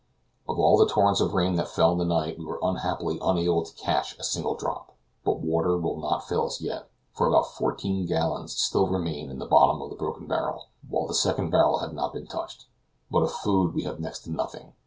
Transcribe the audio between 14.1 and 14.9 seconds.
to nothing.